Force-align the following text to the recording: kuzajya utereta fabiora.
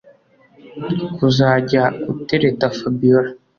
kuzajya 1.15 1.83
utereta 2.11 2.65
fabiora. 2.77 3.29